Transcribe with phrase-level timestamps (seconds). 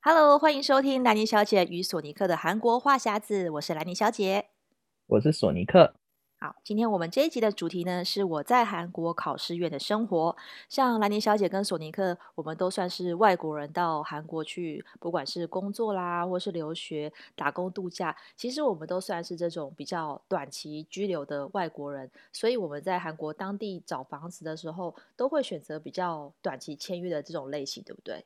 [0.00, 4.46] Hello，欢迎收听兰妮小姐与索尼克的韩国话匣子，我是兰妮小姐，
[5.08, 5.92] 我是索尼克。
[6.38, 10.36] 好，今天我们这一集的主题呢是我在韩国考试院的生活。
[10.68, 22.08] 像兰妮小姐跟索尼克，我们都算是外国人到韩国去，不管是工作啦，或是留学、打工度假，其实我们都算是这种比较短期居留的外国人。
[22.32, 28.24] 所以我们在韩国当地找房子的时候，都会选择比较短期签约的这种类型，对不对？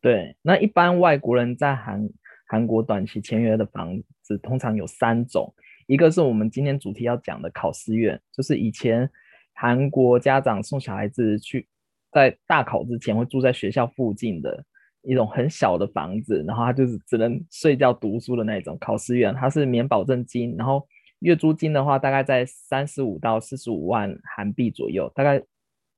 [0.00, 2.08] 对，那一般外国人在韩
[2.46, 5.52] 韩国短期签约的房子通常有三种，
[5.86, 9.10] 一个是我们今天主题要讲的考试院，就是以前
[9.54, 11.66] 韩国家长送小孩子去
[12.12, 14.64] 在大考之前会住在学校附近的
[15.02, 20.86] 一种很小的房子，然后他就是只能睡觉读书的那种考试院，它是免保证金，然后
[21.18, 25.42] 月租金的话大概在三十五到四十五万韩币左右，大概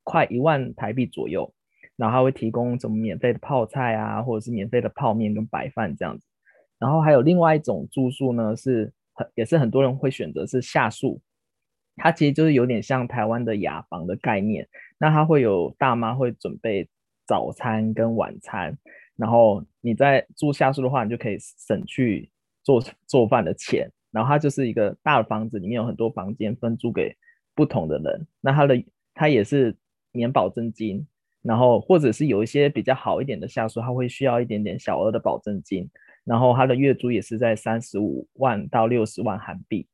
[0.04, 1.52] 快一万台币左右。
[2.00, 6.26] 然后他会提供什么免费的泡菜啊，或者是免费的泡面跟白饭这样子。
[6.78, 11.20] 然后还有另外一种住宿呢，是很也是很多人会选择是下宿，
[11.96, 14.66] 它其实就是有点像台湾的雅房的概念。
[14.98, 16.88] 那它会有大妈会准备
[17.26, 18.74] 早餐跟晚餐，
[19.14, 22.30] 然后你在住下宿的话，你就可以省去
[22.62, 23.90] 做做饭的钱。
[24.10, 27.14] 然后它就是一个大的房子，里面有很多房间分租给
[27.54, 28.26] 不同的人。
[28.40, 29.76] 那它的它也是
[30.12, 31.06] 免保证金。
[31.42, 35.88] 然后，或者是有一些比较好一点的下属，他会需要一点点小额的保证金。
[36.24, 39.86] 然后，他的月租也是在三十五万到六十万韩币。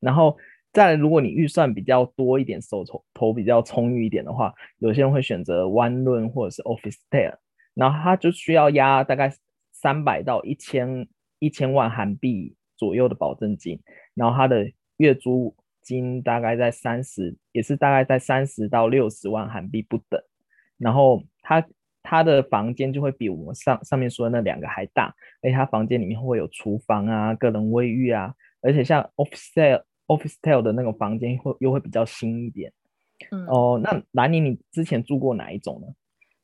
[0.00, 0.36] 然后，
[0.72, 7.36] 再，如果你预算比较多一点，手头头比较充裕一点的话，有些人会选择 One Room 或者是 Officetel。
[7.74, 9.30] 然后，他就需要押大概
[9.72, 11.06] 三百到一千
[11.38, 13.78] 一千万韩币左右的保证金。
[14.14, 20.18] 然后，他的月租金大概在三十，也是大概在三十到六十万韩币不等。
[20.78, 21.64] 然后他
[22.02, 32.72] 他的房间就会比我们上上面说的那两个还大，而且他房间里面会有厨房啊、个人卫浴啊，而且像 Officetel Officetel 的那个房间会又会比较新一点。
[33.30, 35.88] 嗯、哦，那兰妮，你之前住过哪一种呢？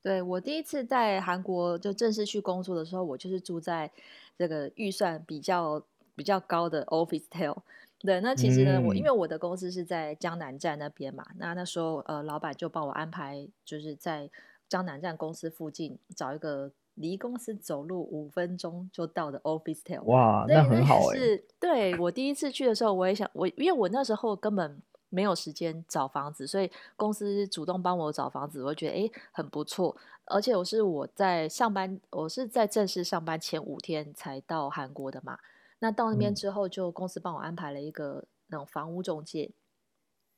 [0.02, 3.90] 对，我第一次在韩国就正式去工作的时候，我就是住在
[4.36, 5.82] 这个预算比较
[6.14, 7.56] 比较高的 Officetel。
[8.04, 14.30] 对，那其实呢，嗯、我因为我的公司是在江南站那边嘛，那那时候呃，老板就帮我安排，就是在
[14.68, 20.02] 江南站公司附近找一个离公司走路五分钟就到的 Officetel。
[20.02, 21.16] 哇，那很好哎。
[21.16, 29.96] 是，对，我第一次去的时候，我也想我，因为我那时候根本没有时间找房子，所以公司主动帮我找房子，我觉得哎很不错。
[30.26, 35.38] 而且我是我在上班，我是在正式上班前五天才到韩国的嘛。
[35.84, 39.50] 那到那边之后，就公司帮我安排了一个那种房屋中介，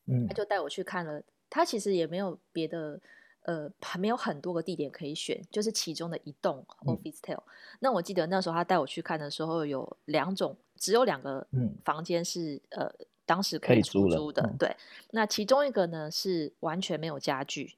[0.07, 1.23] 嗯，他就带我去看了。
[1.49, 3.01] 他其实也没有别的，
[3.43, 7.37] 呃，还没有很多个地点可以选，就是其中的一栋 Officetel。
[7.37, 11.47] 嗯、那我记得那时候他带我去看的时候，有两种，只有两个
[11.85, 14.43] 房间是、嗯、呃当时可以出租的。
[14.43, 14.77] 嗯、对，
[15.13, 17.77] 那其中一个呢是完全没有家具，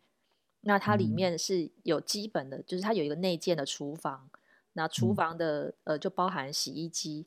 [0.63, 4.31] 那它里面是有基本的，嗯、就是它有一个内建的厨房，
[4.73, 7.27] 那厨房的、嗯、呃就包含洗衣机。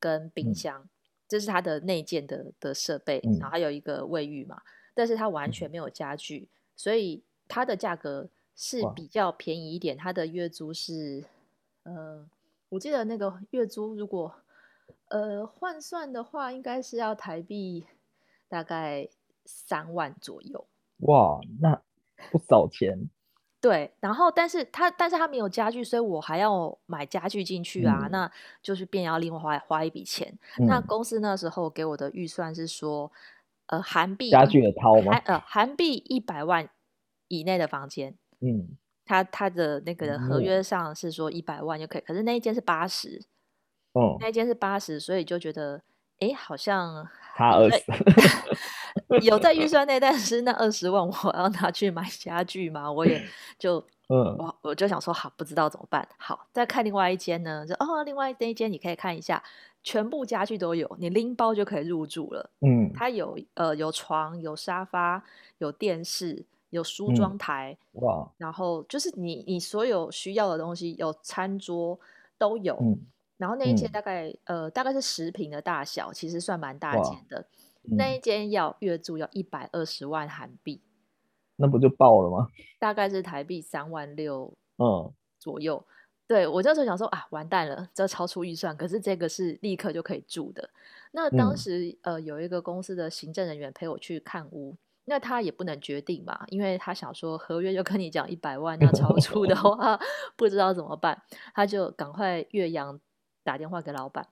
[0.00, 0.88] 跟冰箱，嗯、
[1.28, 4.62] 这是它的内建的的设备，嗯、然后还有一个卫浴嘛，
[4.94, 9.96] 但是它完全没有家具，嗯、所以它的价格是比较便宜一点。
[9.96, 11.24] 它的月租是，
[11.84, 12.26] 呃，
[12.70, 14.34] 我记得那个月租如果
[15.08, 17.86] 呃换算的话，应该是要台币
[18.48, 19.08] 大概
[19.44, 20.66] 三万左右。
[21.00, 21.82] 哇，那
[22.30, 23.08] 不少钱。
[23.60, 28.32] 对，然后但是他但是他没有家具，所以我还要买家具进去啊，嗯、那
[28.62, 30.32] 就是便要另外花花一笔钱。
[30.58, 33.12] 嗯、那公司那时候给我的预算是说，
[33.66, 35.14] 呃，韩币家具的掏吗？
[35.26, 36.70] 呃，韩币一百万
[37.28, 43.22] 以内的房间，嗯，他他的那个合约上是说一百万就可以，嗯、可是那一间是八十，
[43.92, 45.82] 哦，那一间是八十，所以就觉得，
[46.20, 47.06] 哎，好像
[47.36, 47.84] 差二十。
[49.18, 53.20] 有在预算内，但是那二十万我要拿去买家具嘛，我也
[53.58, 53.78] 就，
[54.08, 56.06] 嗯，我我就想说，好，不知道怎么办。
[56.16, 59.42] 好，再看另外一间呢，就哦，另外那一间你可以看一下，
[59.82, 62.50] 全部家具都有，你拎包就可以入住了。
[62.60, 65.22] 嗯，它有呃有床、有沙发、
[65.58, 71.98] 有电视、有梳妆台，嗯、哇，然后就是你你所有需要的东西，有餐桌
[72.38, 72.76] 都有。
[72.80, 72.98] 嗯、
[73.38, 77.44] 然后那一间大概、嗯、呃大概是十平的大小，其实算蛮大间的。
[77.82, 80.82] 那一间要月租要一百二十万韩币，
[81.56, 82.48] 那不就爆了吗？
[82.78, 85.76] 大概是台币三万六，嗯，左右。
[85.76, 85.86] 嗯、
[86.26, 88.76] 对我这时候想说啊，完蛋了，这超出预算。
[88.76, 90.70] 可是这个是立刻就可以住的。
[91.12, 99.98] 那当时、嗯、呃有一个公司的行政人员陪我去看屋，那他也不能决定嘛，因为他想说合约就跟你讲一百万，那超出的话
[100.36, 101.20] 不知道怎么办，
[101.54, 103.00] 他就赶快岳阳
[103.42, 104.28] 打电话给老板。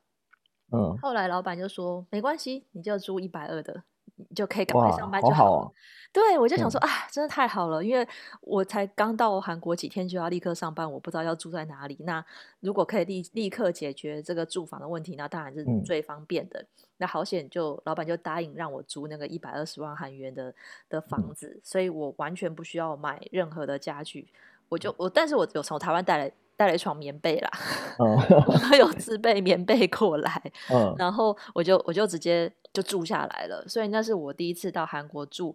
[0.73, 3.82] 嗯，后来老板就说没关系，你就租一百二的。
[4.20, 5.50] 你就可以赶快上班就好了。
[5.50, 5.73] 好好啊、
[6.12, 8.05] 对，我就想说、嗯、啊，真的太好了，因为
[8.41, 11.97] 我才刚到韩国几天就要立刻上班，我不知道要住在哪里。
[12.00, 12.25] 那
[12.59, 16.59] 如果可以立立刻解决这个住房的问题，那当然是最方便的。
[16.61, 16.67] 嗯、
[16.97, 20.53] 那好险，就老板就答应让我租那个一百二十万韩元的
[20.88, 24.26] 的房子，嗯、所以我完全不需要买任何的家具。
[24.69, 26.32] 我就我，但是我有从台湾带来。
[26.58, 27.50] 带了一床棉被啦，
[28.00, 28.16] 嗯、
[28.49, 30.43] 我 有自备棉被过来，
[30.75, 33.64] 嗯、然后我就我就直接就住下来了。
[33.69, 35.55] 所以那是我第一次到韩国住，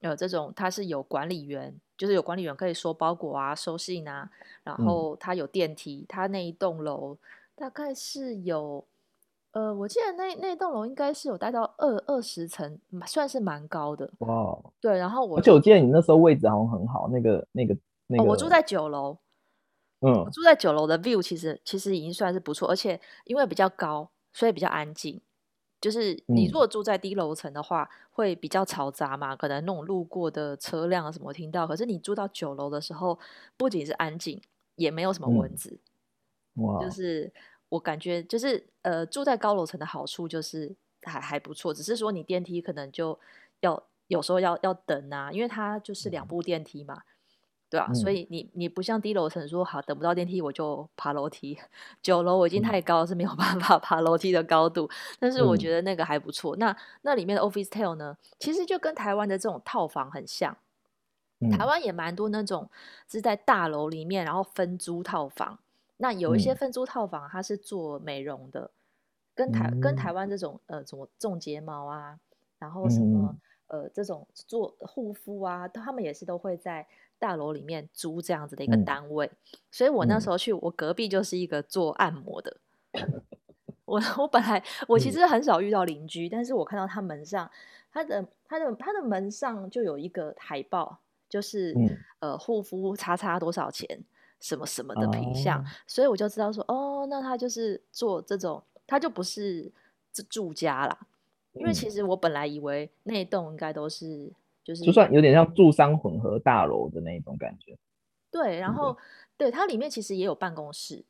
[0.00, 4.28] 有这种它是有管理员，就是有管理员可以收包裹啊、收信啊，
[4.62, 7.16] 然后它有电梯，它那一栋楼
[7.56, 8.84] 大概是有，
[9.52, 14.10] 呃，我记得那那栋楼应该是有待到二二十层，算是蛮高的。
[14.18, 17.74] 哇，对，然后我而且我记得你那时候位置好像很好，那个那个
[18.06, 19.16] 那个、哦，我住在九楼。
[20.32, 25.20] 住在九楼的 view 其实其实已经算是不错，而且因为比较高，所以比较安静。
[25.80, 31.66] 就是你如果住在低楼层的话，嗯、会比较嘈杂嘛，可能那种路过的车辆什么听到。
[31.66, 33.18] 可是你住到九楼的时候，
[33.56, 34.40] 不仅是安静，
[34.76, 35.80] 也没有什么蚊子。
[36.54, 37.32] 嗯、哇，就是
[37.68, 40.72] 我感觉就是呃，住在高楼层的好处就是
[41.02, 43.18] 还还不错，只是说你电梯可能就
[43.58, 46.94] 要有时候要要等啊，因为它就是两部电梯嘛。
[46.94, 47.02] 嗯
[47.72, 51.58] 对啊，嗯、所以你你不像低楼层说好等不到电梯我就爬楼梯，
[52.02, 54.86] 九楼我已经太高了，是没有办法爬楼梯的高度。
[55.18, 56.54] 但是我觉得那个还不错。
[56.56, 60.54] 嗯、那那里面的 Officetel 呢，其实就跟台湾的这种套房很像。
[61.40, 62.68] 嗯、台湾也蛮多那种
[63.08, 65.58] 是在大楼里面，然后分租套房。
[65.96, 68.70] 那有一些分租套房，它是做美容的，嗯、
[69.34, 72.18] 跟台跟台湾这种呃什么种睫毛啊，
[72.58, 73.34] 然后什么、
[73.68, 76.86] 嗯、呃这种做护肤啊，他们也是都会在。
[77.22, 79.38] 大楼里面租这样子的一个单位，嗯、
[79.70, 82.56] 所以我那时候去，我隔壁就是一个做按摩的。
[82.98, 83.22] 嗯、
[83.84, 87.48] 我 我本来我其实很少遇到邻居，嗯、但是我看到他门上，
[87.92, 90.98] 他的他的他的门上就有一个海报，
[91.28, 93.86] 就是、嗯、呃护肤叉叉多少钱，
[94.40, 99.70] 什么什么的品相，哦、所以我就知道说，哦，那他就是做这种，他就不是
[100.28, 100.98] 住家啦。
[101.54, 104.32] 嗯、因为其实我本来以为那一栋应该都是。
[104.64, 107.76] 就是就算有点像住商混合大楼的那种感觉，
[108.30, 108.96] 对，然后
[109.36, 111.04] 对它里面其实也有办公室，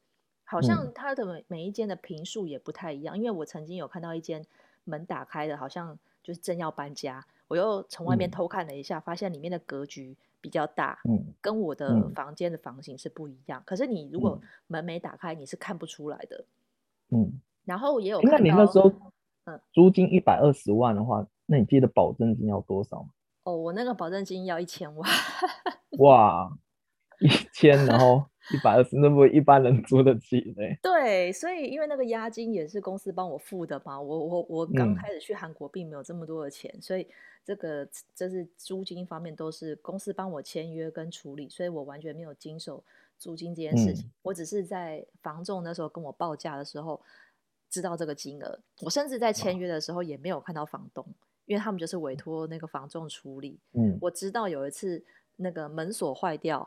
[0.44, 4.44] 好像它的每每一间的平数也不太一样，嗯、因为我曾经有看到一间
[4.84, 13.60] 门打开的，好像就是正要搬家，我又从外面偷看了一下，嗯、发现里面的格局比较大，嗯，跟我的房间的房型是不一样。
[13.60, 16.44] 嗯、可是你如果门没打开，你是看不出来的，
[17.10, 17.40] 嗯。
[17.64, 18.90] 然后也有看到，那你那时候，
[19.44, 23.10] 嗯，租金一百二十万的话，嗯、那你记得保证金要多少吗？
[23.44, 25.10] 哦，我那个保证金要一千万，
[25.98, 26.56] 哇，
[27.20, 30.78] 一千，然后一百二十，那不一般人租得起嘞？
[30.82, 37.06] 对，所以因为那个押金也是公司帮我付的嘛，我我我刚开始去韩国并没有这么多的钱，嗯、所以
[37.44, 42.84] 这个这是租金方面都是公司帮我签约跟处理，所以我完全没有经手
[43.18, 47.00] 租金这件事情，嗯、我只是在房仲那时候跟我报价的时候
[47.68, 51.04] 知道这个金额，我甚至在签约的时候也没有看到房东。
[51.52, 53.60] 因为他们就是委托那个房仲处理。
[53.74, 55.04] 嗯，我知道有一次
[55.36, 56.66] 那个门锁坏掉，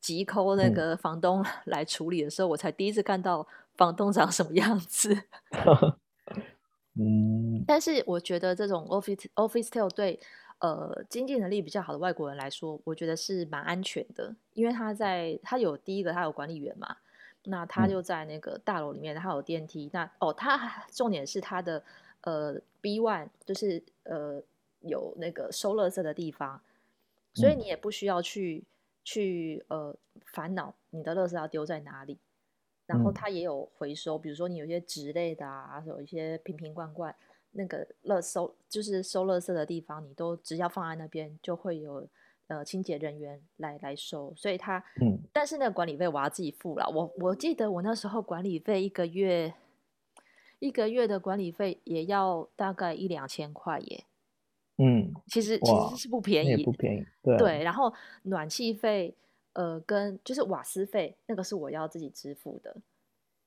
[0.00, 5.14] 急 call 那个房东 来处理的时候，嗯、我才第一次看到房东长什么样子。
[6.96, 10.18] 嗯，但是我觉得这种 office Officetel 对
[10.60, 16.96] 呃经济能力比较好的外国人来说，我觉得是蛮安全的，因为他在他有第一个他有管理员嘛，
[17.44, 19.90] 那他就在那个大楼里面，他有电梯。
[19.92, 21.84] 那哦，他重点是他的。
[22.22, 24.42] 呃，B one 就是呃
[24.80, 26.60] 有那个收垃圾的地方，
[27.32, 28.62] 所以你也不需要去
[29.02, 32.18] 去呃烦恼你的垃圾要丢在哪里，
[32.84, 37.14] 然后它也有回收，比如说你有些纸类的啊，有一些瓶瓶罐罐，
[37.52, 42.06] 那个垃收就是收垃圾的地方，你都只要放在那边，就会有
[42.48, 49.54] 呃清洁人员来来收，所以它嗯，但是那个管理费我要自己付了，我我记得我那时候管理费一个月。
[50.64, 54.04] 一个月的管理费也要大概一两千块耶，
[54.78, 57.62] 嗯，其实其实是不便宜，不便宜，对，对。
[57.62, 57.92] 然后
[58.22, 59.14] 暖气费，
[59.52, 62.74] 呃，跟就是瓦斯费，那个是我要自己支付的，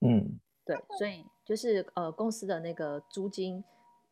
[0.02, 0.78] 嗯，对。
[1.00, 3.64] 所以就是呃，公司的那个租金、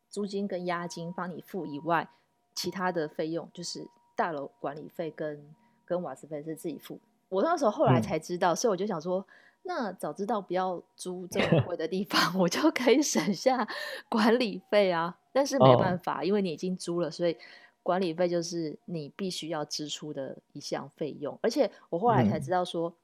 [0.09, 2.09] 租金跟押金帮你付以外，
[2.55, 7.00] 其他的费用就是大楼管理费跟跟瓦斯费是自己付。
[7.29, 9.24] 我那时候后来才知道，嗯、所以我就想说。
[9.67, 13.67] 那早知道不要租这么贵的地方，我就可以省下
[14.07, 15.17] 管理费啊。
[15.31, 17.36] 但是没办法，哦、因为你已经租了，所以
[17.84, 22.95] 管理费就是你必须要支出的一项费用，而且我后来才知道说，嗯、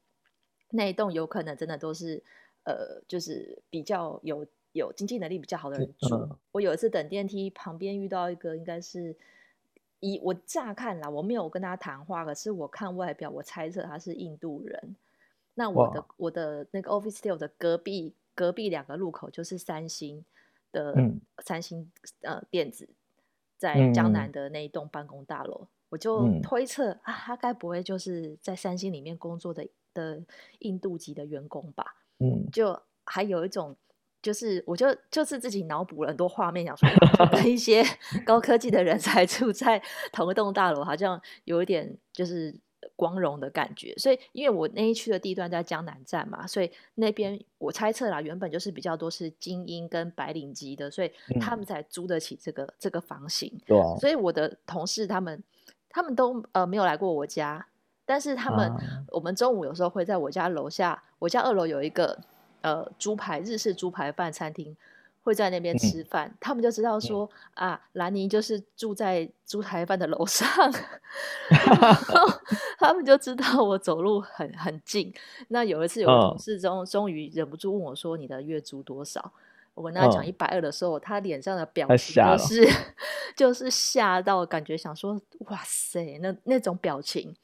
[0.69, 2.23] 那一栋有可能真的都是
[2.63, 6.15] 呃，就是比较有有经济能力比较好的人住。
[6.15, 9.13] 嗯、我有一次等电梯旁边遇到一个，应该是
[9.99, 14.95] 一我乍看啦，我没有跟他谈话，可是我看外表，我猜测他是印度人。
[15.53, 20.25] 那我的我的那个 Office Tale 的隔壁隔壁两个路口就是三星
[20.71, 20.95] 的
[21.43, 21.91] 三星、
[22.21, 22.89] 嗯、呃电子。
[23.57, 30.19] 在江南的那一栋办公大楼，嗯、我就推测、嗯、啊，他该不会就是在三星里面工作的的
[30.61, 31.95] 印度籍的员工吧？
[32.17, 33.75] 嗯，就还有一种，
[34.19, 36.89] 就是我就就是自己脑补了很多画面，想说
[37.27, 37.83] 跟一些
[38.25, 39.79] 高科技的人才住在
[40.11, 42.59] 同一栋大楼，好像有一点就是。
[42.95, 53.51] 光荣的感觉，所以因为我那一区的地段在江南站嘛，所以那边我猜测啦，原本就是比较多是精英跟白领级的，所以他们才租得起这个、嗯、这个房型。
[53.65, 55.43] 对啊，所以我的同事他们
[55.89, 57.65] 他们都呃没有来过我家，
[58.05, 58.77] 但是他们、啊、
[59.09, 62.19] 我们中午有时候会在我家楼下，我家二楼有一个
[62.61, 64.75] 呃猪排日式猪排饭餐厅。
[65.23, 70.47] 会在那边吃饭，嗯、他们就知道说、嗯、啊，兰妮就是住在猪台饭的楼上，
[71.49, 72.39] 然后
[72.79, 75.13] 他们就知道我走路很很近。
[75.49, 79.31] 那有一次有个同事终终于忍不住问我说：“你的月租多少？”
[79.73, 82.69] 我跟他讲一百二的时候，嗯、他脸上的表情就是
[83.37, 87.35] 就是吓到，感觉想说：“哇塞，那那种表情。”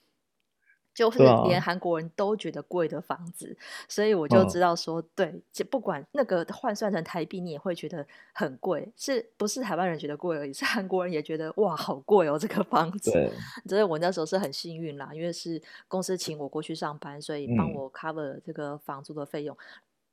[0.98, 10.51] 就是连韩国人都觉得贵的房子，啊、所以我就知道说，嗯、对，就不管那个换算成台币，你也会觉得很贵，是不是台湾人觉得贵而已？
[10.51, 13.12] 是韩国人也觉得哇，好贵哦，这个房子。
[13.12, 13.30] 对，
[13.68, 19.56] 所以我那时候是很幸运啦，因为是公司请我过去上班，所以帮我 cover 这个房租的费用。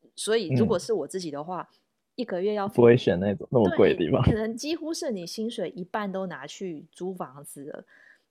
[0.03, 1.75] 嗯、所以如果是我自己的话，嗯、
[2.17, 7.85] 一个月要不会选那种那么贵的地方，可能几乎是你薪水一半都拿去租房子了。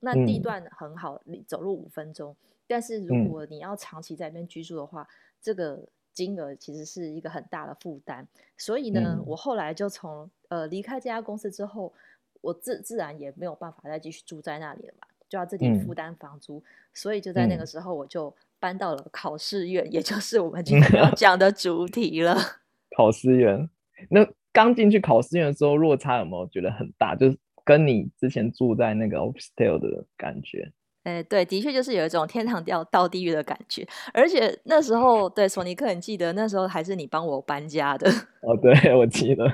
[0.06, 2.36] 那地段很好，你、嗯、走路五分钟。
[2.68, 5.08] 但是如果你要长期在那边居住的话，嗯、
[5.42, 5.82] 这个
[6.12, 8.28] 金额其实是一个很大的负担。
[8.58, 11.94] 所以呢，嗯、我后来就从呃离开这家公司之后，
[12.42, 16.60] 我自自然也没有办法再继续住在那里了嘛，就要自己负担房租。
[16.60, 22.36] 嗯、所以就在那个时候，我就搬到了考试院，嗯、也就是我们今天要 讲的主题了。
[22.98, 23.70] 考试院，
[24.10, 27.16] 那刚进去考试院的时候，落差有没有觉得很大？
[27.16, 27.38] 就是。
[27.64, 30.72] 跟你之前住在那个 hostel 的感觉，
[31.04, 33.88] 哎、欸，对，的确就是有一种天堂掉到地狱的感觉。
[34.14, 38.10] 而且那时候，对，索尼克，你记得那时候还是你帮我搬家的。
[38.44, 39.46] 哦，对，我记得，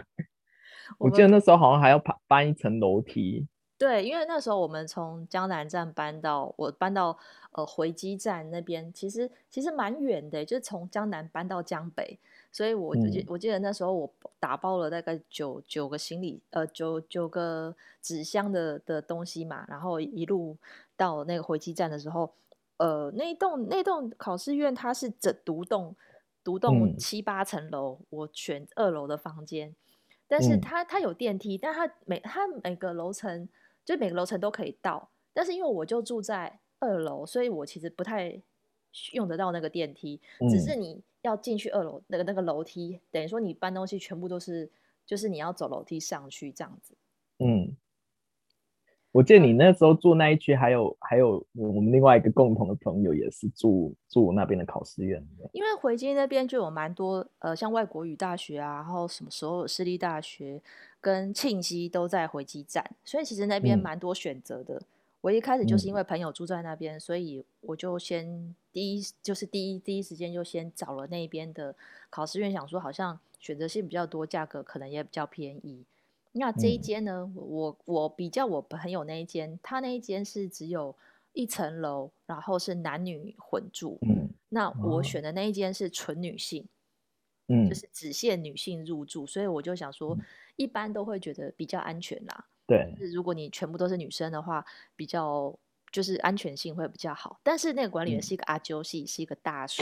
[0.98, 3.48] 我记得那时候好像还要爬搬一层楼梯。
[3.78, 7.18] 对，因为那时候我们从江南站搬到我搬到
[7.54, 12.20] 呃回基站那边，其实其实蛮远的，就是从江南搬到江北。
[12.52, 20.58] 所以我记我记得那时候我打包了大概九九个行李，呃，九九个纸箱的的东西嘛，然后一路
[20.98, 22.34] 到那个回基站的时候，
[22.78, 25.96] 呃，那栋那栋考试院它是整独栋
[26.44, 29.76] 独栋七八层楼，我选二楼的房间，
[30.28, 33.48] 但是它它有电梯，但它每它每个楼层
[33.86, 38.42] 就每个楼层都可以到，但是因为我就住在二楼，所以我其实不太
[39.14, 41.04] 用得到那个电梯，只是你。
[41.22, 44.72] 要进去二楼那个那个楼梯，等于说你搬东西全部都是，
[45.06, 46.96] 就是你要走楼梯上去这样子。
[47.40, 47.76] 嗯，
[49.12, 55.22] 我记得你那时候住那一区，还有还有我们另外一个共同的朋友也是住住那边的考试院。
[55.52, 60.62] 因为回京那边就有蛮多呃，像外国语大学啊，然后什么所有私立大学
[61.02, 64.76] 跟庆熙都在回基站，所以其实那边蛮多选择的。
[64.76, 64.86] 嗯
[65.22, 71.76] 我一开始就是因为朋友住在那边，嗯、所以我就先第一就是第一第一时间就先找了那边的
[72.10, 75.84] 考试院，想说好像选择性比较多，价格可能也比较便宜。
[76.32, 80.96] 那这一间呢，嗯、我我比较我朋友那一间，他那一间是只有
[81.34, 83.98] 一层楼，然后是男女混住。
[84.04, 86.66] 嗯，那我选的那一间是纯女性，
[87.48, 90.18] 嗯，就是只限女性入住，所以我就想说，
[90.56, 92.46] 一般都会觉得比较安全啦。
[92.70, 94.64] 对，如果你全部都是女生的话，
[94.96, 95.54] 比较
[95.92, 97.40] 就是安全性会比较好。
[97.42, 99.82] 但是那个管理员是一个阿啾系，是一个大叔，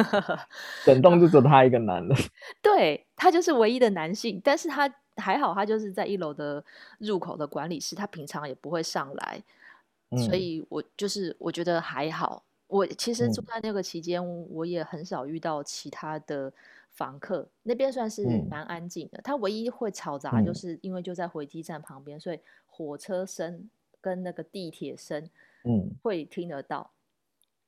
[0.86, 2.14] 整栋就只有 他一个男的。
[2.62, 6.64] 对，他就是唯一的男性，但是他还好，他就是在一楼的
[6.98, 9.42] 入口的管理室，他平常也不会上来，
[10.10, 12.42] 嗯、所以我就是我觉得还好。
[12.66, 16.52] 我其实住在那个期间，嗯、我也很少遇到其他的。
[16.98, 25.30] 房客那边算是蛮安静的，嗯、它唯一会吵杂，就是因为就在回基站旁边，嗯、所以火车声跟那个地铁声，
[25.62, 26.90] 嗯，会听得到，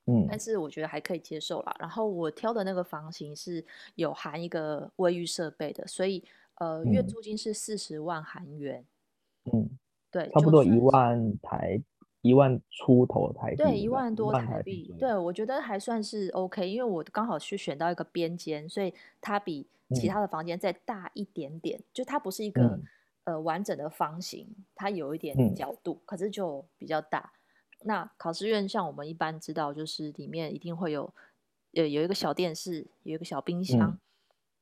[0.06, 1.76] 嗯，但是我觉得还可以接受啦。
[1.78, 6.25] 然后我挑的那个房型是有含一个卫浴设备的，所以
[6.56, 8.84] 呃，月租金是四十万韩元，
[9.52, 9.70] 嗯，
[10.10, 11.80] 对，差不多一万台，
[12.22, 22.84] 一万出头台币，对，一万多台币，对，我觉得还算是 OK，因为我刚好去选到一个边间，所以它比其他的房间再大一点点，嗯、就它不是一个、嗯、
[23.24, 27.32] 呃完整的方形，它有一点角度，嗯、可是就比较大。
[27.84, 31.10] 那考试院像我们一般知道，就是里面一定会有
[31.70, 33.98] 有有一个小电视，有一个小冰箱，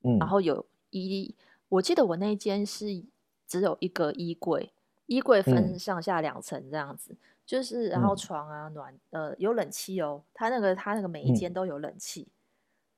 [0.03, 0.29] 嗯，嗯然。
[0.29, 1.35] 后有一，
[1.69, 3.03] 我记得我那一间是
[3.49, 4.73] 只有一个衣柜，
[5.07, 7.17] 衣柜分上下两层这样子。
[7.49, 10.23] 嗯就是，然后床啊，暖，呃，有冷气哦。
[10.35, 12.29] 他那个，他那个每一间都有冷气，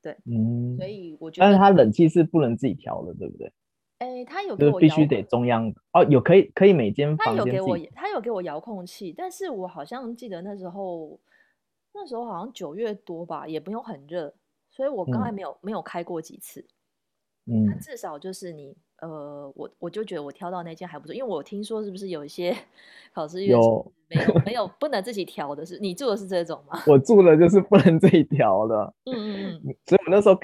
[0.03, 3.53] 对，嗯，所以我觉得，但是它冷气是不能自己调的，对不对？
[3.99, 11.21] 哎，他有给我，必须得中央哦，有可以可以每间房间，他有给我，他有给我遥控器，但是我好像记得那时候，
[11.95, 14.35] 那时候好像九月多吧，也不用很热，
[14.69, 16.67] 所以我刚才没有没有开过几次，
[17.47, 18.77] 嗯，至少就是你。
[19.01, 22.55] 呃，我我就觉得我挑到那间还不错，因为我听说是不是有一些
[23.15, 25.79] 考试院没有没有，没有 不能自己调的是？
[25.79, 26.79] 你住的是这种吗？
[26.87, 28.95] 我住的就是不能自己调的。
[29.07, 29.75] 嗯嗯嗯。
[29.87, 30.39] 所以我那时候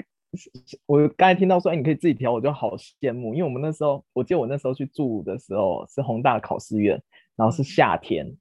[0.85, 7.01] 我刚才听到说，哎，你可以自己调，我就好羡慕，因为我们那时候，我记得我那时候去住的时候是宏大考试院，
[7.35, 8.37] 然后是夏天，嗯、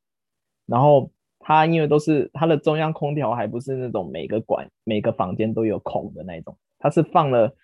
[0.66, 7.54] 然后它因为都是它的中央空调还不是那种每个管每个房间都有孔的那种，它是放了。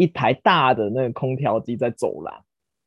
[0.00, 2.42] 一台大的那个空调机在走廊，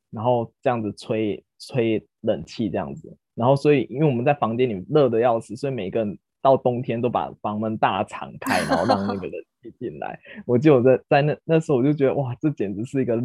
[0.10, 10.20] 然后这样子吹吹冷气这样子，然后所以因为我们在房间里热的要死，所以每个人到冬天都把房门大敞开，然后让那个冷气进来。
[10.48, 13.22] 我记得我在在那那时候我就觉得哇，这简直是一个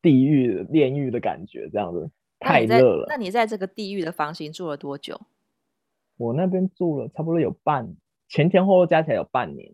[0.00, 3.06] 地狱炼狱的感觉，这样子太热了。
[3.08, 5.20] 那你在这个地狱的房型住了多久？
[6.16, 7.92] 我那边住了差不多有半，
[8.28, 9.72] 前前后后加起来有半年。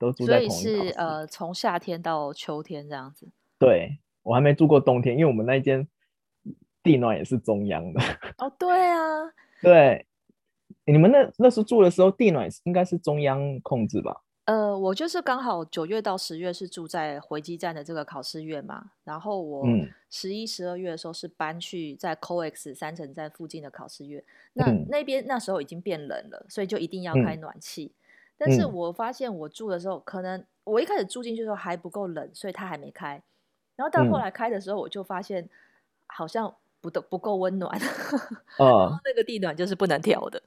[0.00, 3.28] 都住在同一所以是呃，从夏天到秋天这样子。
[3.58, 5.86] 对，我还没住过冬天，因为我们那间
[6.82, 8.00] 地暖也是中央的。
[8.38, 8.96] 哦，对啊，
[9.60, 10.06] 对，
[10.86, 14.22] 你们那那时候住的时候，地暖应该是中央控制吧？
[14.46, 19.66] 呃，我就是刚好九月到十月是住在回基站的这个考试院嘛，然后我
[20.08, 24.24] 十一、十二月的时候是搬去在 COEX 三层站附近的考试院，
[24.54, 27.92] 那、嗯、那边那时候已经变冷了，所以就一定要开暖气。
[27.94, 27.99] 嗯
[28.42, 33.22] 但是我发现我住的时候，嗯、可能我一开始住进去的时候还不够冷，所以它还没开。
[33.76, 35.46] 然后到后来开的时候，我就发现
[36.06, 37.70] 好像不都不够温暖。
[38.58, 40.42] 嗯，然后那个地暖就是不能调的。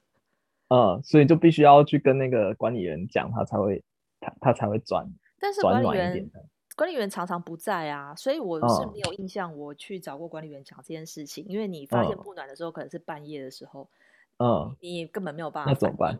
[0.70, 3.84] 嗯，所以就必须要去跟那个管理员讲，他才会
[4.18, 5.08] 他他才会转。
[5.38, 6.30] 但是管理员
[6.74, 11.44] 管理员常常不在啊，所以我是没有印象我去找过管理员讲这件事情。
[11.44, 13.88] 嗯、因为你发现不暖的时候，可能是半夜的时候，
[14.38, 15.70] 嗯，你根本没有办法。
[15.70, 16.18] 那怎么办？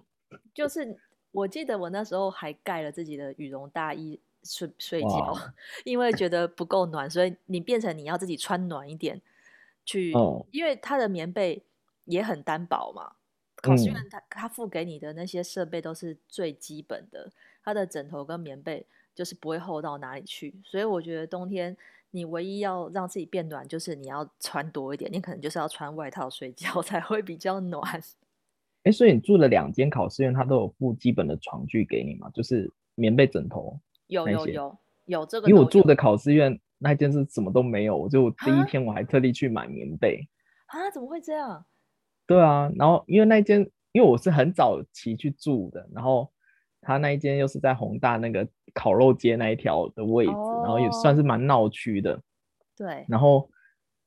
[0.55, 0.97] 就是。
[1.35, 5.37] 我记得我那时候还盖了自己的羽绒大衣睡睡觉，
[5.85, 9.21] 因为觉得不够暖，所以你变成你要自己穿暖一点
[9.85, 10.13] 去，
[10.53, 11.65] 因为它的棉被
[12.05, 13.13] 也很单薄嘛。
[13.57, 17.33] 考试院它它付给你的那些设备都是最基本的，
[17.65, 21.75] 它的枕头跟棉被就是不会厚到哪里去，所以我觉得冬天
[22.11, 27.83] 你唯一要让自己变暖，就是你要穿多一点，你可能就是要穿外套睡觉 才会比较暖。
[28.85, 32.31] 哎，所以你住了两间考试院，它都有附基本的床具给你吗？
[32.33, 33.79] 就是棉被、枕头。
[34.07, 35.49] 有有有有这个。
[35.49, 40.21] 因为我住的考试院那间是什么都没有，我就第一天我还特地去买棉被。
[40.67, 40.91] 啊？
[40.93, 41.65] 怎么会这样？
[42.27, 43.61] 对啊，然后因为那间，
[43.93, 46.31] 因为我是很早期去住的，然后
[46.83, 52.21] 他那一间又是在宏大那个烤肉街那一条的位置，哦、然后也算是蛮闹区的。
[52.77, 53.07] 对。
[53.09, 53.49] 然后，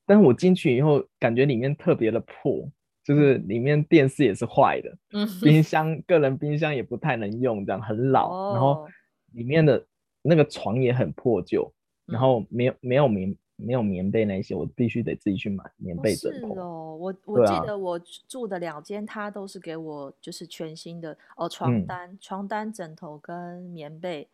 [0.05, 2.69] 但是我进去以后，感觉里面特别的破。
[3.07, 8.29] 就是里面电视也是坏的，嗯、 冰箱个人冰箱也不太能用，这样很老。
[8.29, 8.85] 哦、然后
[9.31, 9.81] 里面的
[10.21, 11.71] 那个床也很破旧，
[12.07, 16.53] 嗯、然后没有没有棉没有棉被那些，我必须得自己去买棉被枕头。
[16.53, 24.27] 是哦，我我记得我住的两间，他都是给我就是全新的哦床单、嗯、床单、枕头跟棉被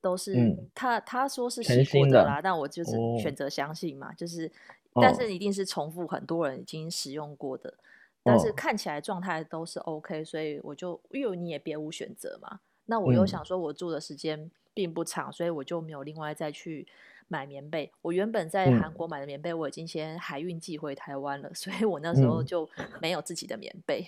[0.00, 4.48] 都是、嗯、他他说是洗过的啦，的但我就是选择相信嘛，哦、就是
[4.94, 7.74] 但是一定是重复很多人已经使用过的。
[8.24, 12.60] 但是看起来状态都是 OK，所以我就因为你也别无选择嘛。
[12.86, 16.86] 那我又想说，我住的时间并不长，嗯、所以我就没有另外再去
[17.28, 17.90] 买棉被。
[18.02, 22.68] 我原本在韩国买的棉被，我已经先海运寄回台湾了， 所以我那时候就
[23.00, 24.06] 没有自己的棉被。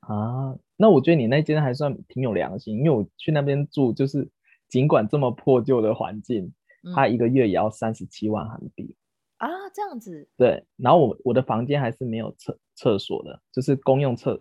[0.00, 4.28] 啊，那我觉得你那间还算挺有良心，因为我去那边住，就是
[4.68, 6.52] 尽管这么破旧的环境，
[6.94, 8.96] 它一个月也要三十七万韩币。
[9.36, 10.26] 啊，这样子。
[10.36, 14.40] 对，然后我我的房间还是没有厕厕所的，就是公用厕，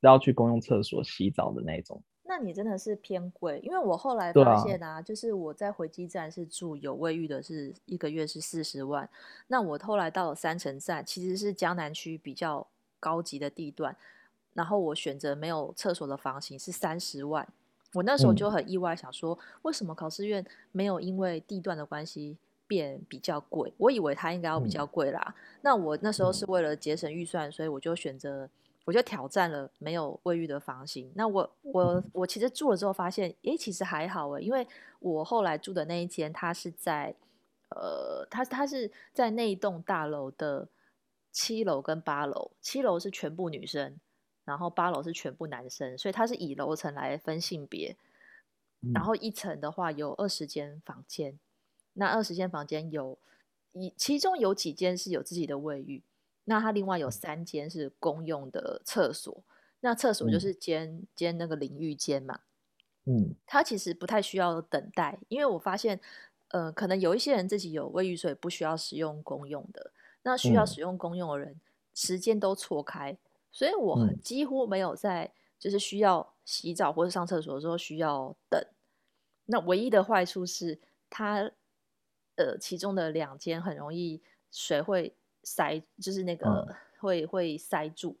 [0.00, 2.02] 要去公用厕所洗澡的那种。
[2.24, 9.06] 那你真的是偏贵，因为我后来发现啊，啊就是我在回基站是住有卫浴的，是一个月是四十万。
[9.48, 12.66] 那我后来到了三城站，其实是江南区比较
[12.98, 13.94] 高级的地段，
[14.54, 17.46] 然后我选择没有厕所的房型是三十万。
[17.92, 22.38] 我那时候就很意外，想说为什么考试院没有因为地段的关系
[22.72, 23.72] 变比较贵？
[23.76, 25.22] 我以为它应该要比较贵啦。
[25.26, 28.48] 嗯、那我那时候是为了节省预算，所以我就选择。
[28.84, 31.08] 我就挑战了没有卫浴的房型。
[31.14, 34.66] 那我我我其实住了之后发现，诶，其实还好诶，因为
[34.98, 37.14] 我后来住的那一间，它是在
[37.68, 40.66] 呃，它它是在那一栋大楼的
[41.30, 43.96] 七楼跟八楼，七楼是全部女生，
[44.44, 47.96] 然后八楼是全部男生，所以它是以楼层来分性别。
[48.92, 51.38] 然后一层的话有二十间房间，
[51.94, 53.18] 那二十间房间有
[53.72, 56.02] 一其中有几间是有自己的卫浴。
[56.44, 59.44] 那它另外有三间是公用的厕所，
[59.78, 62.40] 那厕所就是间间、嗯、那个淋浴间嘛，
[63.04, 66.00] 嗯，它其实不太需要等待，因为我发现，
[66.48, 69.92] 呃，可能有一些人自己有卫浴，所以不需要使用公用的，
[70.24, 71.60] 那需要使用公用的人、嗯、
[71.94, 73.16] 时间都错开，
[73.52, 78.60] 所以我几乎没有在就是需要洗澡或者上厕所的时候需要等。
[79.44, 81.52] 那唯一的坏处是它，
[82.36, 85.14] 呃，其中的两间很容易水会。
[85.44, 86.64] 塞就是那个
[87.00, 88.16] 会、嗯、会塞住，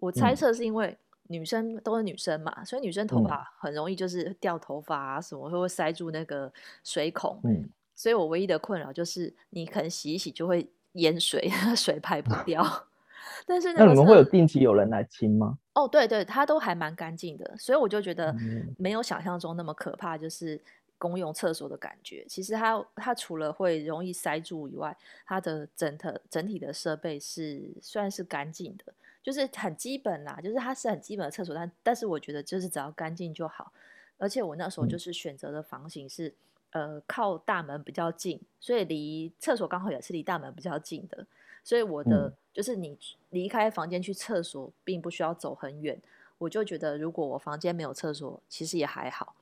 [0.00, 7.40] 我猜测是因为女生都是女生嘛，嗯、所以女生头发很容易就是掉头发啊什么，会会塞住那个水孔。
[7.44, 12.64] 嗯，所以我唯一的困扰就是你可能洗一洗就会淹水， 水排不掉。
[13.46, 15.56] 但是那，那你们会有定期有人来清吗？
[15.74, 18.34] 哦，对对，它都还蛮干净的，所以我就觉得
[18.76, 20.60] 没有想象中那么可怕，就是。
[20.98, 33.72] 公用厕所的感觉，其实它它除了会容易塞住以外，它的整体整体的设备是算是干净的，就是很基本啦，就是它是很基本的厕所，但但是我觉得就是只要干净就好。
[34.18, 36.32] 而且我那时候就是选择的房型是，
[36.70, 41.26] 嗯、呃，靠大门比较近，所以离厕所刚好也是离大门比较近的，
[41.62, 46.00] 所以我的、嗯、就是你离开房间去厕所并不需要走很远，
[46.38, 49.34] 我就觉得如果我房间没有厕所，其实也还好。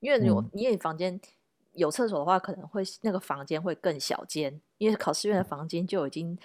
[0.00, 1.20] 因为有你，你房间
[1.72, 4.60] 有厕所的话，可能会那个房间会更小间。
[4.78, 6.38] 因为考试院的房间就已经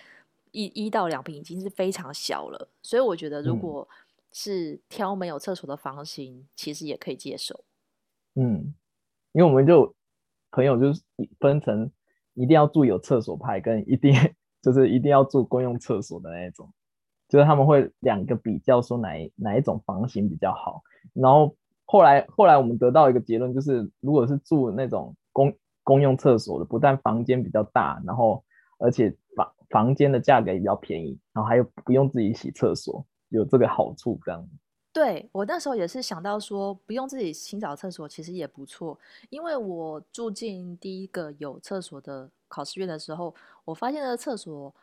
[0.52, 3.88] 一一到两平已经是非常小了，所以我觉得如果
[4.32, 7.64] 是挑没有厕所的房型，嗯、其实也可以接受。
[8.34, 8.74] 嗯，
[9.34, 9.94] 因为我们就
[10.50, 11.04] 朋友就是
[11.40, 11.92] 分成
[12.34, 14.16] 一定要住有厕所派，跟一定
[14.64, 16.74] 就是一定要住公用厕所的那种，
[17.30, 20.82] 就是他们会两个比较说哪哪一种房型比较好，
[21.14, 21.56] 然后。
[21.86, 28.44] 后来，后来我们得到一个结论，就是如果是住那种公公用厕所的，不但房间比较大，然后
[28.80, 34.20] 而且房房间的价格也比较便宜，然后还有不用自己洗厕所，有这个好处。
[34.26, 34.50] 这样。
[34.92, 38.98] 对，我那时候也是想到说，不用自己清扫厕所其实也不错，
[39.30, 44.74] 因为我住进第一个有厕所的考试院的时候，我发现那个厕所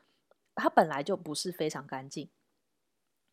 [0.54, 2.28] 它本来就不是非常干净，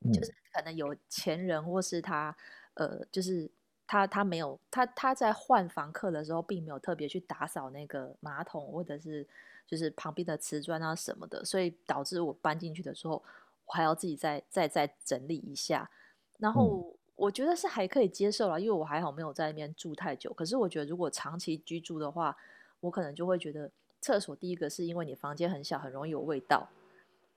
[0.05, 2.35] 嗯、就是可能有前人或是他
[2.73, 3.51] 呃，就是。
[3.87, 9.25] 他他没有他他在换房客的时候，并没有特别去打扫那个马桶或者是
[9.65, 13.23] 就是旁边的瓷砖啊什么的，所以导致我搬进去的时候，
[13.65, 15.89] 我还要自己再再再整理一下。
[16.37, 20.31] 然后我觉得是还可以接受啦，因为我还好没有在那边住太久。
[20.33, 22.35] 可是我觉得如果长期居住的话，
[22.81, 26.69] 我可能就会觉得厕所第一个是因为你房间很小，很容易有味道。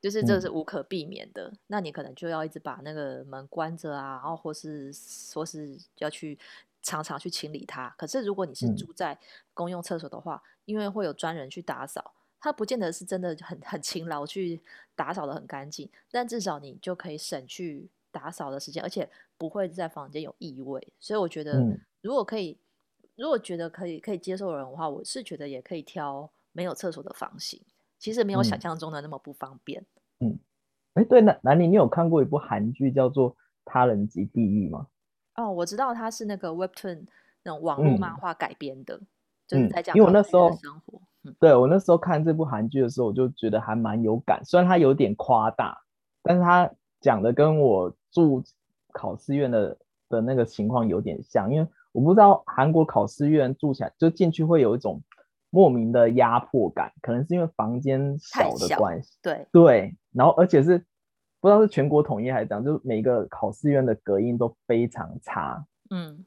[0.01, 6.39] 就是这是无可避免的，嗯、那你可能就要一直把那个门关着啊，然后或是说是要去
[6.83, 7.95] 常常去清理它。
[7.99, 9.19] 可是如果你是住在
[9.53, 14.61] 公用厕所的话，嗯、因为会有专人去打扫，他不见得是真的很很勤劳去
[14.95, 20.93] 打扫的很干净，但至少你就可以省去打扫的时间，而且不会在房间有异味。
[20.99, 21.63] 所以我觉得，
[22.01, 22.57] 如果可以，
[23.17, 27.61] 如果觉得可以可以接受人的话，我是觉得也可以挑没有厕所的房型。
[28.01, 29.85] 其实没有想象中的那么不方便。
[30.21, 30.39] 嗯，
[30.95, 33.33] 哎、嗯，对，南南宁，你有看过一部韩剧叫做
[33.65, 34.87] 《他人及地狱》吗？
[35.37, 37.07] 哦，我知道它是那个 Webtoon
[37.45, 39.07] 那种网络漫画改编的，嗯、
[39.47, 41.01] 就是在讲、嗯、因为我那时候生活。
[41.25, 45.79] 嗯、对我那时候看这部韩剧的时候，我就觉得还蛮有感，虽然它有点夸大，
[46.23, 46.71] 但是它
[47.03, 48.43] 讲的跟我住
[48.95, 49.77] 考试院的
[50.09, 55.03] 的那个情况有点像，因为我不知道韩国考试院住起来就进去会有一种。
[55.51, 59.11] 莫名的压迫感，可能是因为房间小的关系。
[59.21, 60.79] 对对，然后而且是
[61.41, 65.65] 不知道是全国统一还是怎样，就是每个考试院的隔音都非常差。
[65.91, 66.25] 嗯，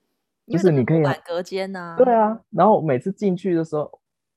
[0.47, 1.97] 就是你可以隔间呐、啊。
[1.97, 3.89] 对啊，然后每次进去的时候，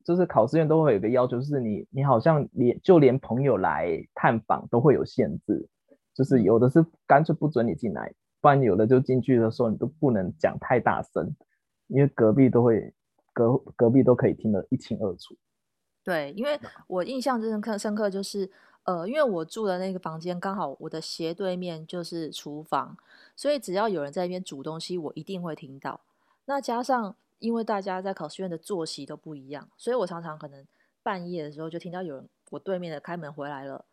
[0.05, 5.69] 就是考试院都会有个要求，就是你你好像连就连朋友来探访都会有限制，
[6.15, 11.35] 就是有的是干脆不准你进来，不然有的就进去的时候你都不能讲太大声，
[11.89, 12.95] 因为隔壁都会
[13.37, 15.37] 隔隔壁都可以听得一清二楚。
[16.03, 18.51] 对，因为我印象最深刻深刻就是，
[18.85, 22.97] 呃，因为我住的那个房间刚好我的斜对面就是厨房，
[23.35, 26.01] 所以只要有人在那边煮东西，我一定会听到。
[26.47, 30.67] 那加上因为大家在考试院的作息都不一样，所以我常常可能
[31.03, 33.85] 半夜的时候就听到有人我对面的开门回来了，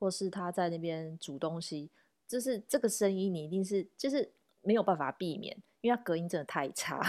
[0.00, 1.90] 或是他在那边煮东西，
[2.26, 4.32] 就是这个声音你一定是就是
[4.62, 7.00] 没有办法避免，因为它隔音真的太差。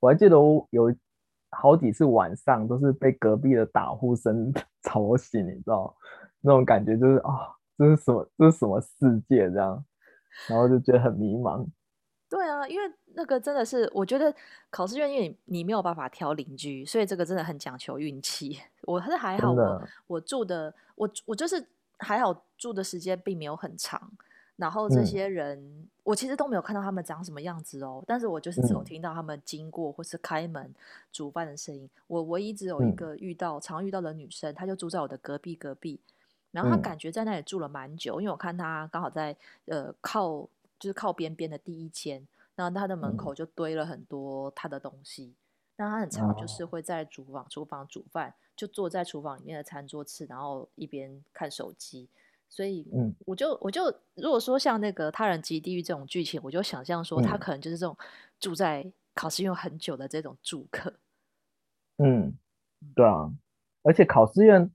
[0.00, 0.94] 我还记得我有。
[1.50, 4.52] 好几次晚上都是被隔壁的打呼声
[4.84, 5.96] 吵醒，你知道
[6.42, 8.30] 那种感觉就是啊、哦，这是什么？
[8.36, 9.82] 这是什么世界这样？
[10.46, 11.66] 然后就觉得很迷茫。
[12.28, 14.32] 对啊，因为那个真的是，我觉得
[14.68, 18.58] 考试院因为你你没有办法挑邻居，所以这个真的很讲求运气。
[18.84, 21.66] 我还是还好我，我我住的我我就是
[22.00, 23.98] 还好住的时间并没有很长。
[24.58, 30.74] 然后这些人，嗯、我其实都没有看到他们长什么样子哦，但是我就是只有听到他们经过或是开门
[31.12, 31.88] 煮饭的声音。
[32.08, 36.00] 我唯一只有一个遇到、嗯、常遇到的女生，她就住在我的隔壁隔壁，
[36.50, 40.40] 然后她感觉在那里住了蛮久，嗯、因为我看她刚好在呃靠
[40.80, 45.32] 就是靠边边的第一间，然后她的门口就堆了很多她的东西，
[45.76, 52.08] 那、嗯、她很常就是会在厨房厨房煮饭，就坐在厨房里面的餐桌吃，然后一边看手机。
[52.50, 53.82] 所以，嗯，我就我就
[54.14, 57.96] 如果说像那个他人及地狱这种剧情，我就想象说他可能就是这种
[58.40, 60.92] 住在考试院很久的这种住客。
[61.98, 62.32] 嗯，
[62.94, 63.30] 对啊，
[63.82, 64.70] 而且考试院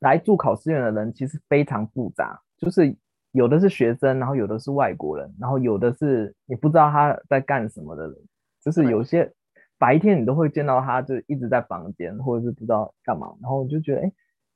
[0.00, 2.94] 来住考试院的人其实非常复杂，就是
[3.32, 8.16] 有的是学生，然后有的是外国人，然后有的是你不知道他在干什么的人，
[8.62, 9.32] 就是有些
[9.78, 14.12] 白天你都会见到他，就一直在房间或者是不知道干嘛，然后我就觉得，哎。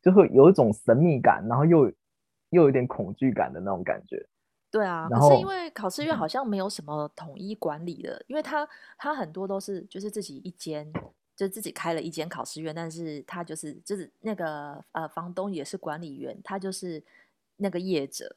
[0.07, 1.88] 就会有一种神秘感，然后又
[2.51, 4.25] 又有点恐惧感的那种感觉。
[4.71, 10.88] 对啊，可是因为考试院好像没有什么统一管理的，嗯、因为他他很多都是就是自己一间，
[11.35, 17.03] 就自己开了一间考试院，但是他就是就是那个呃房东也是管理员，他就是
[17.57, 18.37] 那个业者，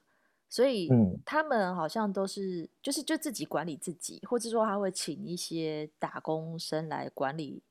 [0.49, 0.89] 所以
[1.23, 7.61] 他们好像都是就是就自己管理自己，或者说他会请一些打工生来管理。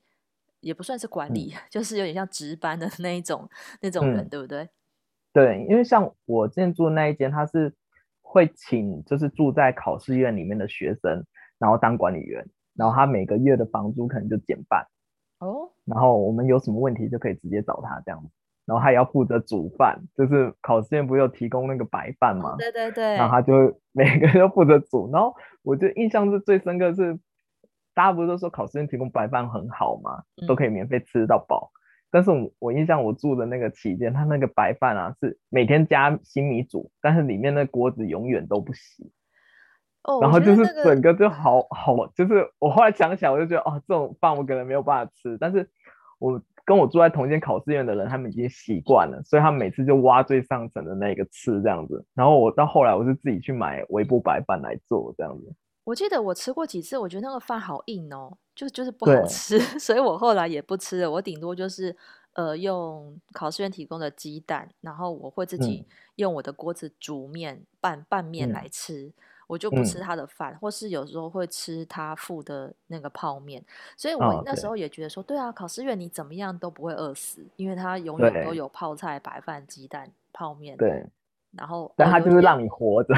[0.60, 3.48] 也不算是管理，嗯、 就是有点像值班的那一种
[3.80, 4.68] 那种人，嗯、对不对？
[5.32, 7.72] 对，因为像我之前住的那一间，他是
[8.22, 11.24] 会请就是住在考试院里面的学生，
[11.58, 12.44] 然后当管理员，
[12.74, 14.86] 然后他每个月的房租可能就减半
[15.38, 15.70] 哦。
[15.84, 18.30] 然后我们有什么问题就可以直接找他这样子，
[18.64, 22.54] 然后他也要负责煮饭，就是考试院不是有提供那个白饭吗？
[22.54, 23.14] 哦、对对对。
[23.14, 27.18] 然后他就 每个人都负责煮，然后我就印象是最深刻是。
[27.98, 30.22] 大家不是都说考试院提供白饭很好吗？
[30.46, 31.72] 都可以免费吃到饱。
[31.74, 31.74] 嗯、
[32.12, 39.10] 但是我我印象我住的那个期间，他那个白饭啊是每天加新米煮，但是里面那锅子永远都不洗。
[40.04, 45.36] 哦，然后就是整个就好好，就是我后来想起来，我就觉得哦，这种饭我可能没有办法吃。
[45.36, 45.68] 但是
[46.20, 52.06] 我跟我住在同一间考试院的人，他们已经习惯了，所以他们每次就挖最上层的那个吃这样子。
[52.14, 55.52] 然后我到后来我是自己去买微波白饭来做这样子。
[55.88, 61.10] 我记得我吃过几次，我觉得那个饭好硬哦，就就是不好吃， 所以我后来也不吃了。
[61.10, 61.96] 我顶多就是
[62.34, 69.12] 呃用考试院提供的鸡蛋，然后我会自己用我的锅子煮面、嗯、拌拌面来吃，嗯、
[69.46, 73.64] 我就不吃他的饭，嗯、或是有时候会吃他附的那个泡面。
[73.96, 80.76] 所以我那时候也觉得说，哦、对，对啊，考试院你怎么样都不会饿死，因为他永远都有泡菜、白饭、鸡蛋、泡面。
[80.76, 81.06] 对。
[81.56, 83.14] 然后，但他就是让你活着。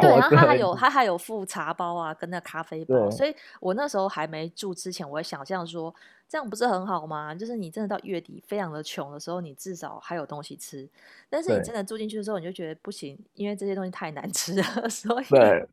[0.00, 3.10] 对，然后他还有 他还有附茶包啊，跟那咖啡包。
[3.10, 5.94] 所以我那时候还没住之前，我会想象说，
[6.28, 7.34] 这样不是很好吗？
[7.34, 10.88] 就是你真的到月底非常的穷的时候，你至少还有东西吃。
[11.30, 14.62] 但是你真的住进去的时候，你就觉得不行，因为这些东西太难吃了。
[14.88, 15.68] 所以，对，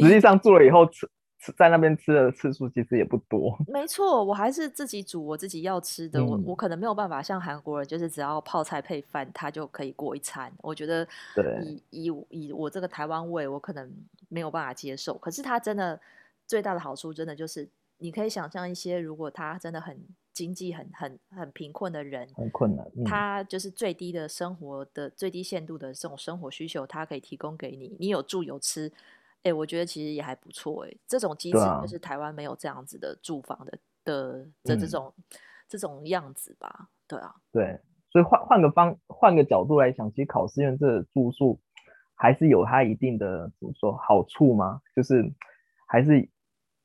[0.00, 1.08] 实际上住了以后吃。
[1.56, 3.58] 在那边吃的次数其实也不多。
[3.66, 6.20] 没错，我还是自己煮我自己要吃的。
[6.20, 10.52] 嗯、我我可能没有办法像韩国人，就是只要泡菜配饭，他就可以过一餐。
[10.58, 11.06] 我觉得
[11.64, 13.90] 以，以以以我这个台湾胃，我可能
[14.28, 15.14] 没有办法接受。
[15.14, 15.98] 可是他真的
[16.46, 19.98] 最大的好处，真的就是你可以想象一些，如果他真的很
[20.34, 28.92] 经济很很很贫困的人，很困难，嗯、他就是最低的生活的最低限度的这种生活需求，他可以提供给你，你有住有吃。
[29.42, 35.24] 哎、欸，我觉得其实也还不错哎，这种机制就是台湾没有这样子的住房的的的这种、嗯、
[35.66, 36.88] 这种样子吧？
[37.08, 41.58] 对啊，对，所以换换个方换个角度来想，其实考试院这个住宿
[42.14, 44.82] 还是有它一定的怎么说好处吗？
[44.94, 45.24] 就是
[45.86, 46.28] 还是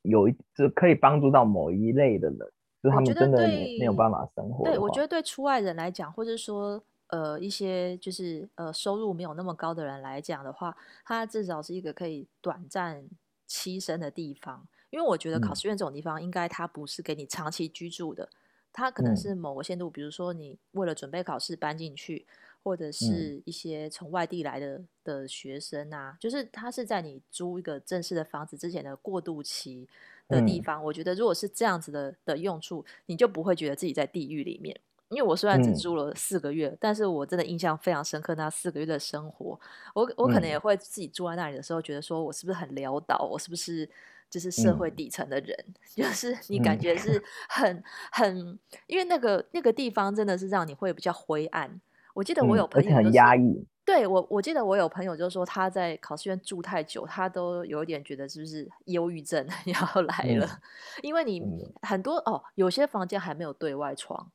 [0.03, 2.39] 有一就可以帮助到某一类的人，
[2.81, 3.45] 就是他们真的
[3.79, 4.63] 没有办法生活。
[4.63, 6.81] 对，我觉得对出外人来讲，或者说。
[7.07, 13.07] 呃一些就是呃收入没有那么高的人来讲的话，它至少是一个可以短暂
[13.47, 14.67] 栖身的地方。
[14.89, 18.29] 因为我觉得考试院这种地方，应该它不是给你长期居住的，
[18.71, 22.25] 它可能是某个限度，比如说你为了准备考试搬进去。
[22.65, 29.87] 或者是一些从外地来的的学生啊，就是他是在你租一个正式的房子之前的过渡期
[30.27, 30.83] 的地方。
[30.83, 34.81] 我觉得如果是这样子的的用处，你就不会觉得自己在地狱里面。
[35.09, 39.59] 因为我虽然只住了四个月，但是我真的印象非常深刻，那四个月的生活，
[39.93, 43.89] 我我可能也会自己住在那里的时候，觉得说我是不是很潦倒，我是不是
[44.29, 45.55] 就是社会底层的人，
[45.95, 47.21] 就是你感觉是。
[47.47, 51.79] 很很，因为那个那个地方真的是让你会比较灰暗。
[52.13, 53.65] 我记得我有朋友、就是嗯、很压抑。
[53.85, 60.45] 对我，我记得我有朋友就说他在考试院住太久，他都有一点觉得是不是忧郁症 要来了？
[60.45, 60.59] 嗯、
[61.03, 61.41] 因为你
[61.83, 64.31] 很多哦，有些房间还没有对外窗，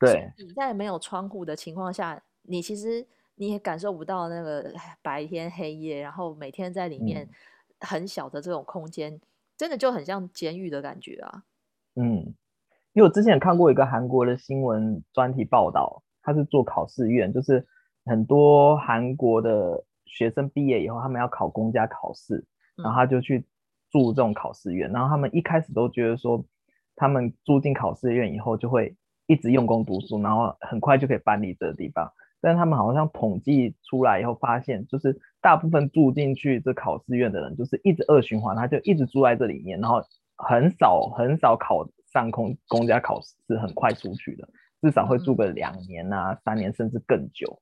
[0.00, 7.28] 对，你在没有窗户的情况下，你其实你也感受不到那个白天黑夜，然后每天在里面
[7.78, 9.20] 很小的这种空间，嗯、
[9.56, 11.44] 真的就很像监狱的感觉啊。
[11.94, 12.34] 嗯，
[12.94, 16.02] 因为我之前看过一个韩国的新闻专题报道。
[16.22, 17.66] 他是做考试院，就是
[18.04, 22.44] 很多韩国的学生毕业以后，他们要考公家考试，
[22.76, 23.46] 然后他就去
[23.90, 24.92] 住这种考试院。
[24.92, 26.44] 然后他们一开始都觉得说，
[26.94, 28.94] 他们住进考试院以后就会
[29.30, 32.12] 一直用功读书，然后很快就可以搬离这个地方。
[32.40, 40.02] 但他们好像统计出来以后发现，就是大部分住进去这考试院的人，就是一直恶循环，他就一直住在这里面，然后
[40.36, 44.48] 很少很少考上公公家考试是很快出去的。
[44.82, 47.60] 至少会住个两年啊、嗯，三年甚至更久。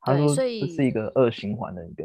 [0.00, 2.04] 他说这是一个恶循环的一个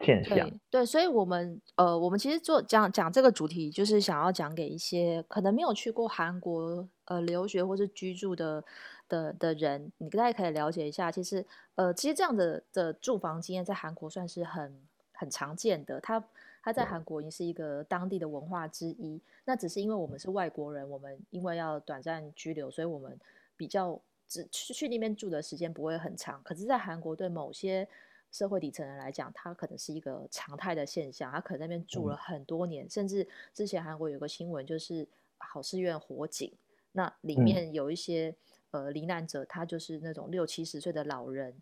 [0.00, 0.48] 现象。
[0.48, 8.64] 对，对，所以我们呃，我们其实做讲讲这个主题，就是想要讲给一些可能没有去过韩国呃留学或是居住的
[9.08, 11.10] 的的人，你大家可以了解一下。
[11.10, 14.80] 其实呃，其实这样的的住房经验在韩国算是很
[15.12, 16.00] 很常见的。
[16.00, 16.24] 他
[16.62, 19.20] 他在韩国也是一个当地的文化之一。
[19.44, 23.18] 那只是因为我们是外国人，我们因为要短暂居留，所以我们。
[23.60, 27.86] 比较只去去那边住的时间不会很长，可是，在韩国对某些
[28.32, 31.30] 社会底层人来讲，它可能是一个常态的现象。
[31.32, 35.06] 他可能那边住了很多年，嗯、甚至之前韩国有个新闻，就是
[35.38, 36.52] 考试院火警，
[36.92, 38.34] 那里面有一些、
[38.70, 41.54] 嗯、呃罹难者，他就是那种六七十岁的老人。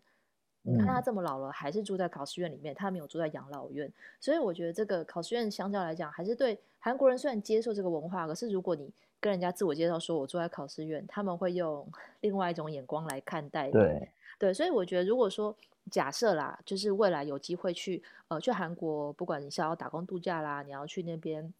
[0.61, 3.91] 你看他这么老了，还是住在考试院里面，他没有住在养老院。
[4.19, 11.87] 所以我觉得这个考试院相较来讲，还是对韩国人虽然接受这个文化，可是如果你跟人家自我介绍说，我住在考试院，他们会用
[12.21, 13.71] 另外一种眼光来看待。
[13.71, 15.55] 对对，所以我觉得，如果说
[15.89, 21.53] 假设啦，就是未来有机会去呃去韩国，不管你是要打工度假啦，你要去那边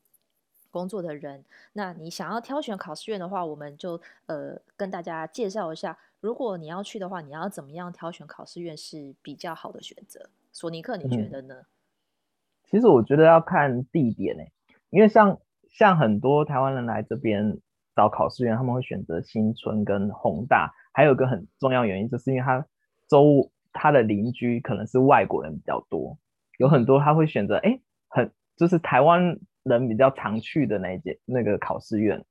[0.71, 10.29] 工作的人，那你想要挑选考试院的话，我们就呃跟大家介绍一下，如果你要去的话，你要怎么样挑选考试院是比较好的选择？
[10.51, 11.55] 索尼克，你觉得呢？
[11.55, 11.65] 嗯，
[12.69, 14.51] 其实我觉得要看地点诶，
[14.89, 15.39] 因为像。
[15.71, 17.55] 像很多台湾人来这边
[17.95, 22.65] 找考试院，他们会选择新村跟宏大，还有一个很重要原因，就是因为他
[23.07, 26.17] 周他的邻居可能是外国人比较多，
[26.57, 32.23] 有很多他会选择哎，很就是台湾人比较常去的那一间那个考试院，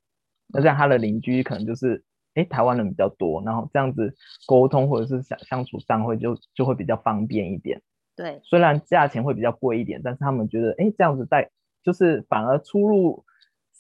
[0.49, 4.15] 那这样他的邻居可能就是哎台湾人比较多，然后这样子
[4.47, 7.81] 沟通或者是相相处上会就就会比较方便一点。
[8.17, 11.51] 对，虽然价钱会比较贵一点，但是他们觉得哎这样子在
[11.83, 13.25] 就是反而出入。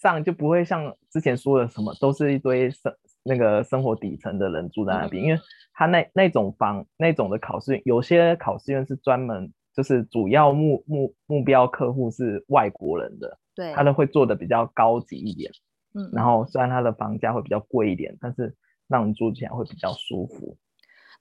[0.01, 2.95] 上就不会像之前说的什么都是一堆生
[3.29, 5.39] 那个生活底层的人住在那边，因为
[5.75, 15.53] 他那那种房那种的考试院，有些考试院是专门就是主要目目目标客户是外国人的，对，他都会做的比较高级一点，
[15.95, 18.57] 嗯，然后虽然他的房价会比较贵一点，但是
[18.89, 20.57] 让人住起来会比较舒服。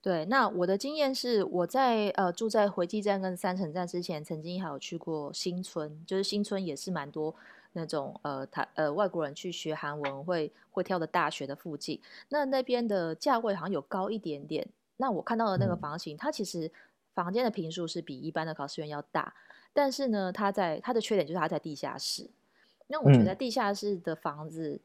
[0.01, 7.35] 对，那我的经验是我在呃住在回继站跟三城站之前，曾经还有去过新村，就是新村也是蛮多。
[7.77, 14.67] 那种呃台呃外国人去学韩文会会挑的大学的附近，那那边的价位好像有高一点点。
[14.97, 16.71] 那我看到的那个房型，嗯、它其实
[17.13, 19.31] 房间的平数是比一般的考试院要大，
[19.71, 22.27] 但是呢，它在它的缺点就是它在地下室。
[22.87, 24.81] 那我觉得地下室的房子，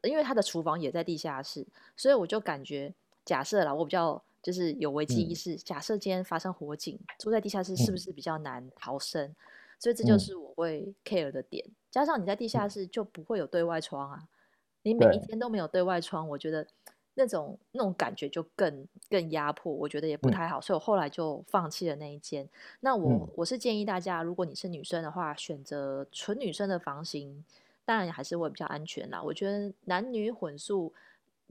[0.00, 1.64] 嗯、因为它的厨房也在地下室，
[1.96, 2.92] 所以我就感觉
[3.24, 9.24] 假设啦，我比较就是有危机意识，嗯、假设今天发生火警，住在地下室是不是比较难逃生？
[9.28, 9.36] 嗯、
[9.82, 11.66] 所以这就是我会 care 的点。
[11.90, 14.28] 加上你在地下室就不会有对外窗啊，
[14.82, 16.64] 你每一天都没有对外窗，我觉得
[17.14, 22.48] 那种那种感觉就更更压迫，我觉得也不太好，所以我后来就放弃了那一间。
[22.78, 27.44] 那我我是建议大家，如果你是女生的话，选择纯女生的房型，
[27.84, 29.20] 当然还是会比较安全啦。
[29.20, 30.94] 我觉得男女混宿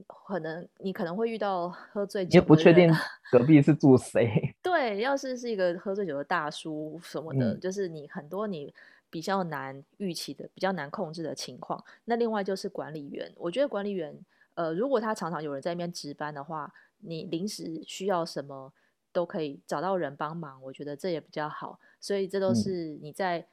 [0.06, 2.90] 可能你可能会遇到喝醉酒，你也不确定
[3.30, 4.54] 隔壁是住谁。
[4.62, 8.74] 对，要是是一个喝醉酒的大叔什么的，嗯、就是你很多你
[9.10, 11.82] 比较难预期的、比较难控制的情况。
[12.04, 14.18] 那另外就是管理员，我觉得管理员，
[14.54, 18.72] 呃，如果他常常有人在那边值班的话，你临时需要什么
[19.12, 21.78] 都可以找到人帮忙，我觉得这也比较好。
[22.00, 23.46] 所以这都是你在，嗯、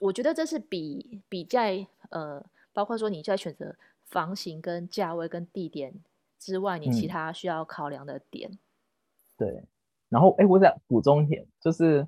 [0.00, 3.76] 我觉得这是比比在呃，包括说你在选择。
[4.12, 5.94] 房型跟价位跟地点
[6.38, 8.50] 之外，你其他需要考量的点。
[8.50, 8.58] 嗯、
[9.38, 9.64] 对，
[10.10, 12.06] 然后哎，我想补充一点，就是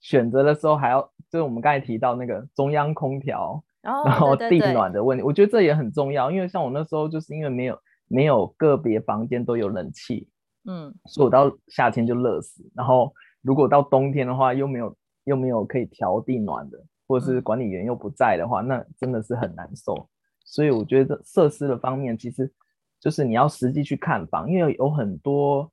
[0.00, 7.78] 选择的时候还要，就是我们刚才提到那个中央空调，哦、然后地暖的问题，对对对，我觉得这也很重要，因为像我那时候就是因为没有
[8.08, 10.26] 没有个别房间都有冷气，
[10.64, 20.08] 嗯，所以我到夏天就热死，然后如果到冬天的话又没有又没有可以调地暖的，或者是管理员又不在的话，嗯、那真的是很难受。
[20.44, 22.50] 所以我觉得设施的方面，其实
[23.00, 25.70] 就是你要实际去看房，因为有很多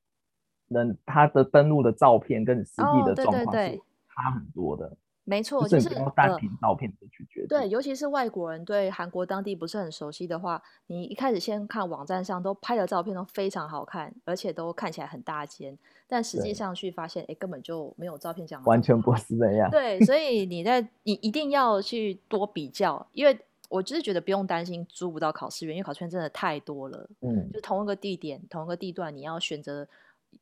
[0.67, 3.81] 人他的登录的照片跟实际的状况是
[4.15, 4.95] 差很多的。
[5.25, 7.47] 没错，就是单凭照片的去决定。
[7.49, 19.69] 对，尤其是外国人对韩国当地不是很熟悉的话，你一开始先看网站上都拍的照片都非常好看，而且都看起来很大间，但实际上去发现，哎，根本就没有照片讲的完全不是这样。
[19.69, 23.39] 对，所以你在你一定要去多比较，因为。
[23.69, 27.09] 我就是觉得不用担心租不到考试院，因为考试院真的太多了。
[27.21, 29.87] 嗯，就同一个地点、同一个地段，你要选择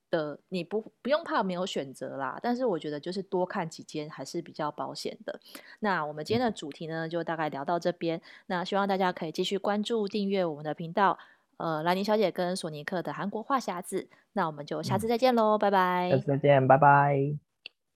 [0.09, 2.39] 的，你不不用怕没有选择啦。
[2.41, 5.39] 但是我觉得就是多看几间还是比较保险的。
[5.81, 8.21] 那我们今天的主题呢，就大概聊到这边。
[8.47, 11.19] 那希望大家可以继续关注、订阅我们的频道。
[11.57, 14.07] 呃，兰妮小姐跟索尼克的韩国话匣子。
[14.33, 16.09] 那我们就下次再见喽，嗯、拜拜。
[16.11, 17.46] 下次再见，拜拜。